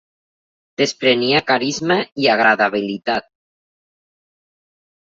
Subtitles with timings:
[0.81, 3.31] Desprenia carisma i agradabilitat.